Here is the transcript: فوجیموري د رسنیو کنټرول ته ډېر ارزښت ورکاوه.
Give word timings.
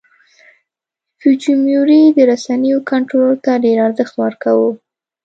فوجیموري 1.19 2.03
د 2.15 2.17
رسنیو 2.31 2.77
کنټرول 2.89 3.33
ته 3.45 3.51
ډېر 3.63 3.77
ارزښت 3.87 4.13
ورکاوه. 4.17 4.69